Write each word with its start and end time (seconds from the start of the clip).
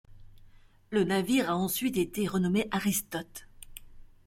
Le 0.89 1.03
navire 1.03 1.51
a 1.51 1.55
ensuite 1.55 1.95
été 1.95 2.27
renommé 2.27 2.67
Aristote. 2.71 3.45